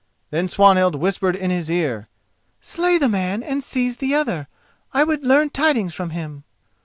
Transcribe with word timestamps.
Then 0.31 0.47
Swanhild 0.47 0.95
whispered 0.95 1.35
in 1.35 1.51
his 1.51 1.69
ear, 1.69 2.09
"Slay 2.59 2.97
the 2.97 3.07
man 3.07 3.43
and 3.43 3.63
seize 3.63 3.97
the 3.97 4.15
other; 4.15 4.47
I 4.91 5.03
would 5.03 5.23
learn 5.23 5.51
tidings 5.51 5.93
from 5.93 6.09
him." 6.09 6.43